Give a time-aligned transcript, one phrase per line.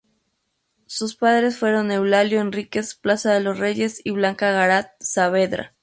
[0.87, 5.75] Sus padres fueron Eulalio Henríquez Plaza de los Reyes y Blanca Garat Saavedra.